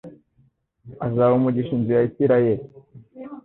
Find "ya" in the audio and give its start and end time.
1.95-2.05